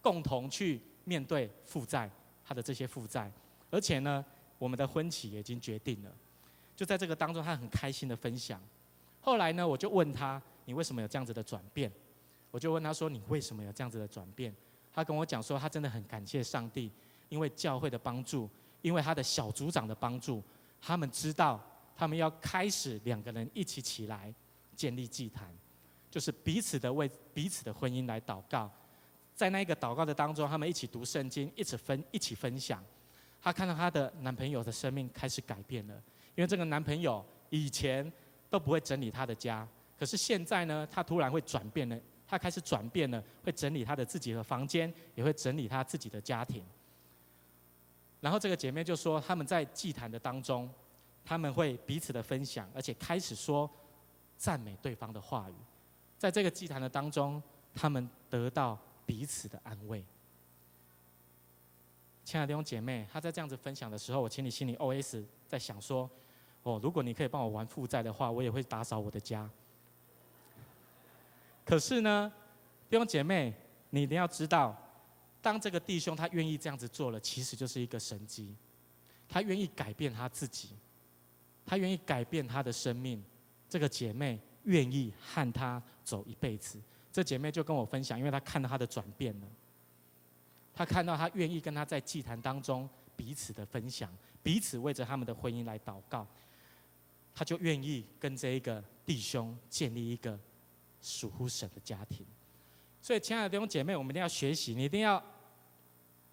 [0.00, 2.08] 共同去面对负债，
[2.44, 3.28] 他的这些负债，
[3.68, 4.24] 而且呢，
[4.58, 6.10] 我们的婚期也已经决定了。
[6.76, 8.62] 就在这个当中，他很开心的分享。
[9.20, 11.90] 后来呢，我就问他：“你为什么有这样子的转变？”
[12.52, 14.54] 我就问他说：“你为什么有这样子的转变？”
[14.94, 16.92] 他跟我讲说：“他真的很感谢上帝，
[17.28, 18.48] 因为教会的帮助，
[18.82, 20.42] 因为他的小组长的帮助，
[20.80, 21.60] 他们知道
[21.96, 24.34] 他们要开始两个人一起起来
[24.74, 25.54] 建立祭坛，
[26.10, 28.70] 就是彼此的为彼此的婚姻来祷告。”
[29.34, 32.84] 在那个祷告的当中，他们一起读圣经，一起分一起分享。
[33.40, 35.94] 她看到她的男朋友的生命开始改变了，
[36.34, 38.12] 因为这个男朋友以前
[38.50, 39.66] 都不会整理他的家，
[39.98, 46.62] 可是现在呢，他突然会转变了，他开始转变了，会整理他的自己的房间，也会整理他自己的家庭。
[48.20, 50.68] 然后这个姐妹就说，他们在祭坛的当中，
[51.24, 53.70] 他们会彼此的分享，而且开始说
[54.36, 55.54] 赞美对方的话语。
[56.18, 57.42] 在这个祭坛的当中，
[57.74, 58.78] 他们得到。
[59.06, 60.04] 彼此的安慰，
[62.24, 66.08] 亲爱的弟兄姐妹，他在这样子分享的时候，我请你心里 OS 在想说：
[66.62, 69.50] 哦，如果你可以帮我还负债的话，我也会打扫我的家。
[71.64, 72.32] 可是呢，
[72.88, 73.52] 弟兄姐妹，
[73.88, 74.80] 你一定要知道，
[75.42, 78.54] 当这个弟兄他愿意这样子做了，其实就是一个神迹。
[79.28, 80.70] 他愿意改变他自己，
[81.64, 83.22] 他愿意改变他的生命。
[83.68, 86.80] 这个姐妹愿意和他走一辈子。
[87.12, 89.46] 这姐妹就跟我分享，因为她看到他的转变了，
[90.74, 96.26] 她看到他愿意跟他在祭坛当中彼此的分享，彼此为着他们的婚姻来祷告，
[97.34, 100.38] 她就愿意跟这一个弟兄建立一个
[101.00, 102.26] 属乎神的家庭。
[103.02, 105.22] 所以，亲爱的弟兄姐妹，我们一定要学习，你一定要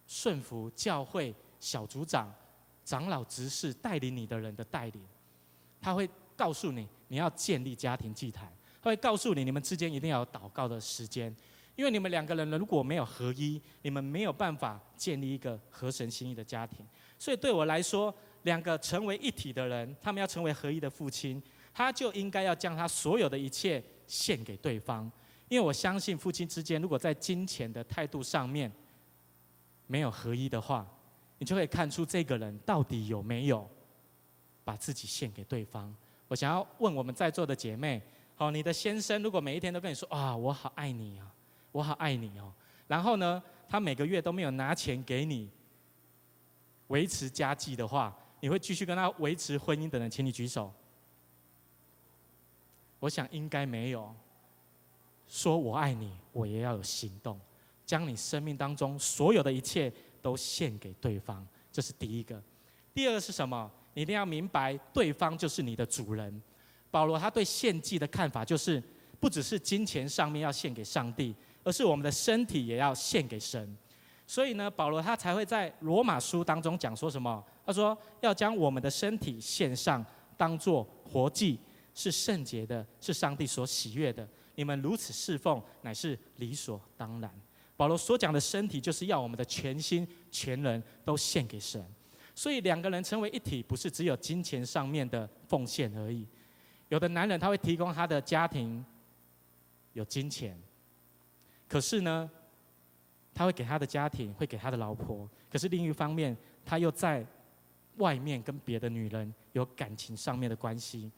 [0.06, 2.34] 顺服教会小组长、
[2.84, 5.02] 长老、执事带领你的人的带领，
[5.80, 8.52] 他会告诉你，你要建立家庭祭坛。
[8.82, 11.36] 他会告诉你，你们之间一定要有祷告的时间，
[11.76, 16.86] 因为你们两个人如果没有合一，你们没有办法建立一个合神心意的家庭。
[17.18, 21.42] 所以对我来说，两个成为一体的人，他们要成为合一的父亲，
[21.74, 25.12] 他就应该要将他所有的一切献给对方。
[25.50, 28.72] 因为我相信，夫妻之间如果在金钱的态度上面
[29.88, 30.86] 没有合一的话，
[31.38, 33.70] 你就会看出这个人到底有没有
[34.64, 35.94] 把自己献给对方。
[36.28, 38.02] 我想要问我们在座的姐妹。
[38.36, 41.34] 好，你的先生如果每一天都跟你说啊，我好爱你啊，
[41.72, 42.54] 我好爱你哦，
[42.86, 45.50] 然后呢，他每个月都没有拿钱给你
[46.88, 50.72] 维持家计的话，你会继续跟他维持婚姻的人，请你举手。
[53.00, 54.14] 我想应该没有。
[55.28, 57.40] 说我爱你，我也要有行动，
[57.86, 62.42] 将你生命当中所有的一切都献给对方，这是第一个。
[62.94, 63.70] 第二个是什么？
[63.94, 66.42] 你一定要明白，对方就是你的主人。
[66.90, 68.82] 保罗他对献祭的看法就是，
[69.20, 73.78] 不只是金钱上面要献给上帝，而是我们的身体也要献给神。
[74.26, 77.44] 所以呢，保罗他才会在罗马书当中讲说什么？
[77.66, 80.04] 他说要将我们的身体献上，
[80.36, 81.60] 当做活祭，
[81.94, 84.28] 是圣洁的，是上帝所喜悦的。
[84.58, 87.32] 你们如此侍奉，乃是理所当然。
[87.76, 91.86] 保罗所讲的身体，就是要我们的全心全人都献给神。
[92.34, 96.28] 所以两个人成为一体，不是只有金钱上面的奉献而已。
[96.90, 98.84] 有的男人他会提供他的家庭
[99.94, 100.60] 有金钱，
[101.68, 102.28] 可是呢，
[103.36, 106.36] 他会给他的家庭，会给他的老婆，可是另一方面，
[106.66, 107.24] 他又在
[107.98, 111.12] 外面跟别的女人有感情上面的关系。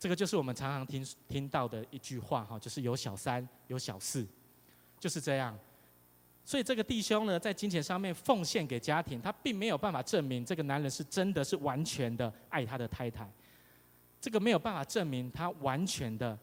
[0.00, 4.26] 这个就是我们常常听听到的一句话哈，就是有小三，有小四，
[4.98, 5.56] 就是这样。
[6.42, 13.30] 所以这个弟兄呢，在金钱上面奉献给家庭，他并没有办法证明这个男人是真的是完全的爱他的太太。
[14.18, 16.36] 这个没有办法证明他完全的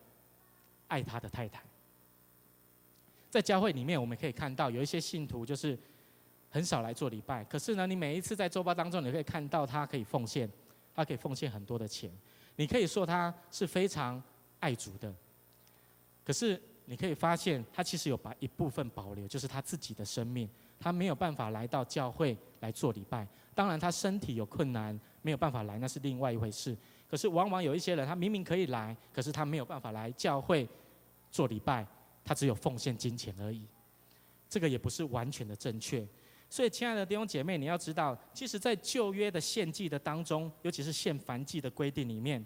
[0.88, 1.64] 爱他的太太。
[3.32, 5.78] 在教会里面，我们可以看到有一些信徒就是
[6.52, 10.48] 很少来做礼拜，可是呢，你每一次在周报当中，你可以看到他可以奉献，
[10.94, 12.10] 他可以奉献很多的钱，
[12.58, 14.22] 你可以说他是非常
[14.60, 15.12] 爱主的。
[16.26, 23.26] 可是你可以发现，他其实有把一部分保留，就是他自己的生命，他没有办法来到教会来做礼拜。
[23.56, 26.78] 当然，他身体有困难，没有办法来，那是另外一回事。
[27.10, 30.68] 可是往往有一些人，他明明可以来，可是他没有办法来教会
[31.32, 31.88] 做礼拜。
[32.24, 33.66] 他只有奉献金钱而已，
[34.50, 36.06] 这个也不是完全的正确。
[36.50, 42.44] 所以，亲爱的弟兄姐妹，你要知道，其实，在旧约的献祭的当中，尤其是献燔祭的规定里面，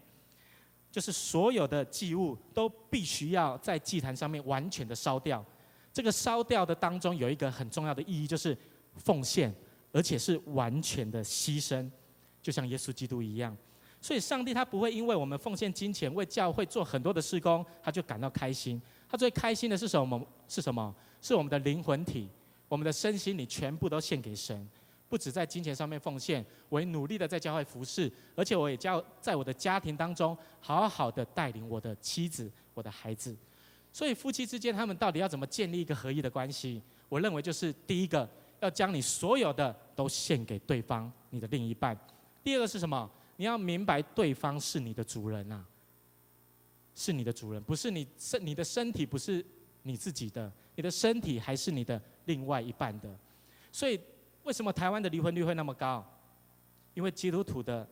[0.92, 5.46] 就是所有的祭物都必须要在祭坛上面完全的烧掉。
[5.94, 8.58] 这个烧掉的当中有一个很重要的意义，就是
[8.96, 9.54] 奉献，
[9.92, 11.90] 而且是完全的牺牲，
[12.42, 13.56] 就像耶稣基督一样。
[14.02, 18.82] 所以，上帝他不会因为我们奉献金钱为教会做很多的事工，他就感到开心。
[19.08, 20.28] 他最开心的是什么？
[20.48, 20.96] 是什么？
[21.22, 22.28] 是我们的灵魂体，
[22.72, 24.66] 我们的身心你全部都献给神。
[25.10, 33.36] 不止在金钱上面奉献，我也努力的在教会服侍，而且我也教在我的家庭当中，好好的带领我的妻子、我的孩子。
[33.92, 36.82] 所以夫妻之间，他们到底要怎么建立一个合一的关系？
[37.10, 38.26] 我认为就是第一个，
[38.62, 42.00] 要将你所有的都献给对方，你的另一半。
[42.42, 43.12] 第二个是什么？
[43.36, 45.66] 你要明白对方是你的主人啊。
[46.96, 49.46] 是你的主人，不是你身，你的身体不是
[49.84, 53.10] 你自己的，你的身体还是你的另外一半的。
[53.72, 54.00] 所以，
[54.44, 56.06] 为什么台湾的离婚率会那么高？
[56.94, 57.88] 因为基督徒的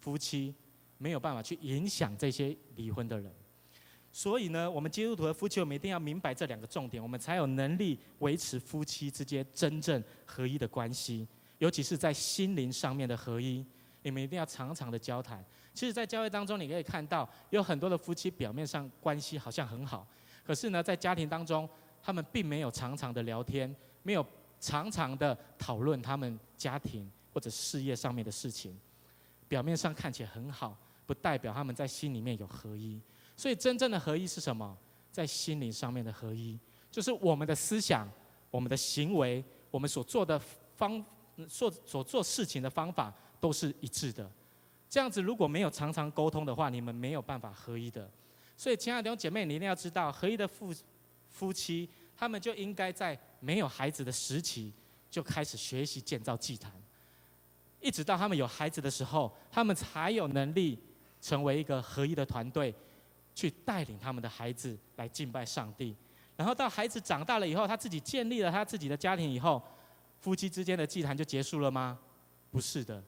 [0.00, 0.54] 夫妻
[0.98, 3.32] 没有办法去影响这些离婚的人。
[4.12, 11.26] 所以呢，我们基督徒的夫妻，我们一定要明白这两个重点，我们才有能力维持夫妻之间真正合一的关系，
[11.58, 13.66] 尤其是在心灵上面的合一。
[14.02, 15.44] 你们一定要常常的交谈。
[15.72, 20.06] 其实，在教会当中，你可以看到有很多的夫妻表面上关系好像很好，
[20.44, 21.68] 可是呢，在家庭当中，
[22.04, 24.24] 他们并没有常常的聊天，没有
[24.60, 28.78] 常常的讨论他们家庭或者事业上面的事情。
[29.48, 30.76] 表面上看起来很好，
[31.06, 33.00] 不代表他们在心里面有合一。
[33.34, 34.76] 所以，真正的合一是什么？
[35.10, 36.58] 在心灵上面的合一，
[36.90, 38.06] 就是我们的思想、
[38.50, 40.38] 我们的行为、我们所做的
[40.76, 41.02] 方、
[41.48, 44.30] 所所做事情的方法都是一致的。
[44.90, 48.10] 这样子如果没有常常沟通的话，你们没有办法合一的。
[48.56, 50.72] 所以，亲爱的弟兄姐妹，你一定要知道，合一的父
[51.34, 54.72] 夫妻，他们就应该在没有孩子的时期
[55.10, 56.72] 就开始学习建造祭坛，
[57.80, 60.78] 一直到他们有孩子的时候，他们才有能力
[61.20, 62.72] 成为一个合一的团队，
[63.34, 65.96] 去带领他们的孩子来敬拜上帝。
[66.36, 69.60] 然后到孩子长大了以后，他自己建立了他自己的家庭以后，
[70.20, 71.98] 夫妻之间的祭坛就结束了吗？
[72.52, 73.02] 不是的。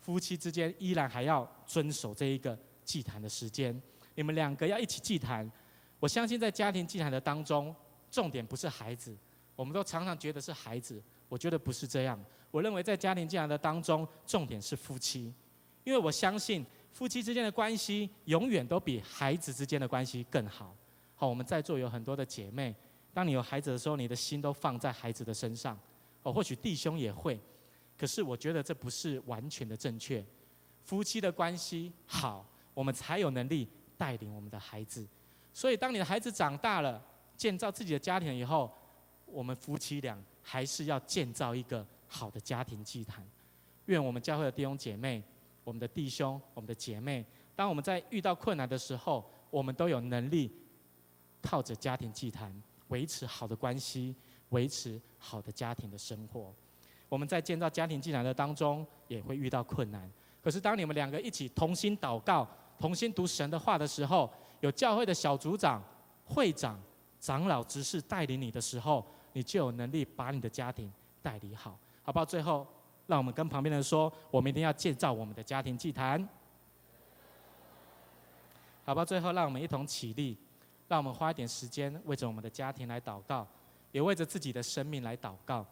[0.00, 3.80] 夫妻之间依然还要遵守这一个祭坛的时间，
[4.16, 5.48] 你们两个要一起祭坛。
[6.00, 7.74] 我相信在家庭进来的当中，
[8.10, 9.16] 重点不是孩子，
[9.56, 12.18] 我们都常常觉得是孩子，我觉得不是这样。
[12.50, 15.32] 我认为在家庭进来的当中，重点是夫妻，
[15.84, 20.74] 因为我相信夫妻之间的关系永远都比孩子之间的关系更好。
[21.14, 22.74] 好，我们在座有很多的姐妹，
[23.12, 25.78] 当你有孩子的时候，你的心都放在孩子的身上。
[26.22, 27.38] 哦，或许弟兄也会。
[27.96, 30.24] 可是我觉得这不是完全的正确。
[30.84, 35.06] 夫妻的关系好，我们才有能力带领我们的孩子。
[35.58, 37.02] 所以，当你的孩子长大了，
[37.36, 38.72] 建造自己的家庭以后，
[39.26, 43.26] 我们夫妻俩还是要建造一个好的家庭祭坛。
[43.86, 45.20] 愿我们教会的弟兄姐妹、
[45.64, 50.48] 我们的弟兄、我们的姐妹，当我们在遇到困难的时候，我们都有能力
[51.42, 52.54] 靠着家庭祭坛
[52.86, 54.14] 维持好的关系，
[54.50, 56.54] 维持好的家庭的生活。
[57.08, 60.08] 我们在建造家庭祭坛的当中也会遇到困难，
[60.40, 62.46] 可是当你们两个一起同心祷告、
[62.78, 65.82] 同心读神的话的时候，有教会的小组长、
[66.24, 66.78] 会长、
[67.20, 70.92] 长老、执事带领你的时候，你就有能力把你的家庭
[71.22, 72.24] 带领好，好不好？
[72.24, 72.66] 最后，
[73.06, 76.28] 让我们跟旁边的人说，我们一定要建造我们的家庭祭坛，
[78.84, 79.04] 好不好？
[79.04, 80.36] 最后，让我们一同起立，
[80.88, 83.46] 让我们花一点时间为着我们的家庭来祷告，
[83.92, 85.64] 也为着自己的生命来祷告，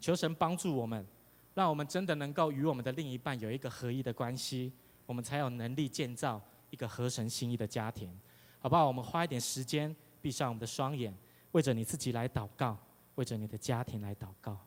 [0.00, 1.06] 求神帮助我们，
[1.54, 4.72] 让我们真的能够与我们的另一半有一个合一的关系，
[5.06, 6.40] 我们才有能力建造
[6.72, 8.10] 一个合神心意的家庭，
[8.58, 8.86] 好不好？
[8.88, 11.14] 我们花一点时间，闭上我们的双眼。
[11.50, 12.78] 为着你自己来祷告，
[13.16, 14.58] 为着你的家庭来祷告。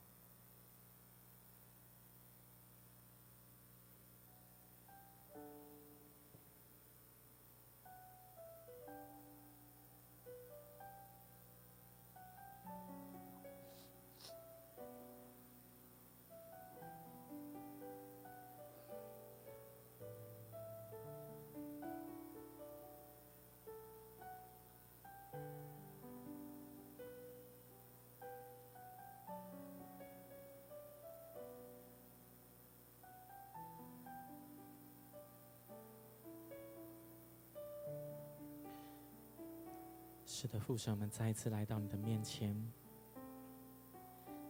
[40.77, 42.53] 是的，父神，我们再一次来到你的面前，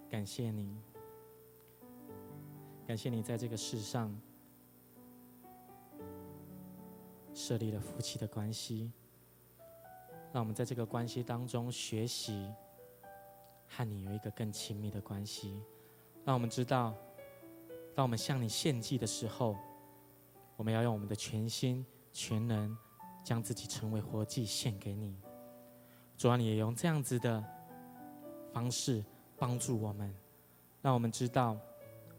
[0.09, 0.75] 感谢你，
[2.87, 4.15] 感谢你在这个世上
[7.33, 8.91] 设立了夫妻的关系，
[10.33, 12.51] 让我们在这个关系当中学习
[13.67, 15.61] 和你有一个更亲密的关系，
[16.23, 16.95] 让我们知道，
[17.93, 19.55] 当我们向你献祭的时候，
[20.55, 22.75] 我们要用我们的全心全能，
[23.23, 25.15] 将自己成为活祭献给你。
[26.17, 27.43] 主啊，你也用这样子的
[28.53, 29.03] 方式
[29.37, 30.13] 帮助我们，
[30.81, 31.57] 让我们知道，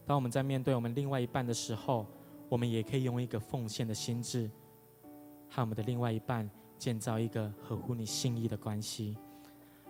[0.07, 2.07] 当我们在面对我们另外一半的时候，
[2.49, 4.51] 我们也可以用一个奉献的心智，
[5.49, 9.17] 和我们的另外一半建造一个合乎你心意的关系。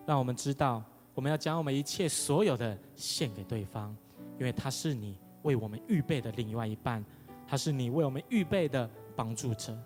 [0.07, 0.83] 让我们知道，
[1.13, 3.95] 我们要将我们一切所有的献给对方，
[4.39, 7.05] 因为他是你为我们预备的另外一半，
[7.45, 9.77] 他是你为我们预备的帮助者。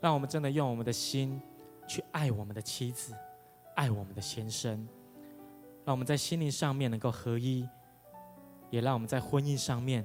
[0.00, 1.40] 让我们真的用我们的心
[1.86, 3.14] 去爱我们的妻子。
[3.80, 4.86] 爱我们的先生，
[5.86, 7.66] 让我们在心灵上面能够合一，
[8.68, 10.04] 也让我们在婚姻上面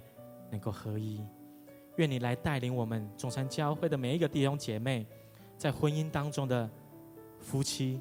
[0.49, 1.21] 能够合一。
[1.97, 5.05] 愿你来带领我们中山教会的每一个弟兄姐妹，
[5.57, 6.69] 在婚姻当中的
[7.41, 7.99] 夫妻，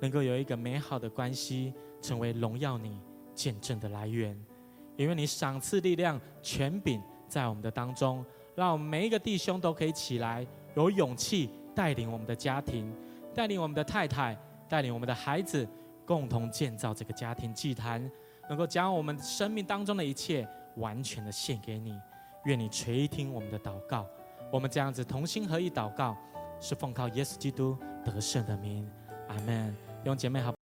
[0.00, 3.00] 能够有一个美好的关系，成为荣耀你
[3.34, 4.40] 见证的来源。
[4.94, 8.24] 也愿你赏赐力量、权柄在我们的当中，
[8.54, 10.46] 让我们每一个弟兄都可以起来，
[10.76, 12.94] 有勇气带领我们的家庭，
[13.34, 14.38] 带领我们的太太。
[14.68, 15.66] 带领我们的孩子
[16.04, 18.10] 共同建造这个家庭祭坛，
[18.48, 20.46] 能够将我们生命当中的一切
[20.76, 21.98] 完全的献给你。
[22.44, 24.06] 愿你垂听我们的祷告。
[24.52, 26.16] 我们这样子同心合意祷告，
[26.60, 28.88] 是奉靠耶稣基督得胜的名。
[29.28, 29.74] 阿门。
[30.02, 30.54] 弟兄姐妹好。